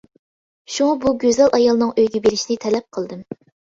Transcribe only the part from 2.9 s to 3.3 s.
قىلدىم.